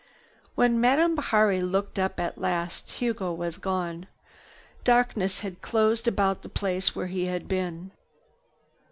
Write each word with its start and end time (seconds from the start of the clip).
When 0.55 0.81
Madame 0.81 1.13
looked 1.13 1.99
up 1.99 2.19
at 2.19 2.39
last, 2.39 2.93
Hugo 2.93 3.31
was 3.31 3.59
gone. 3.59 4.07
Darkness 4.83 5.41
had 5.41 5.61
closed 5.61 6.07
about 6.07 6.41
the 6.41 6.49
place 6.49 6.95
where 6.95 7.05
he 7.05 7.25
had 7.25 7.47
been. 7.47 7.91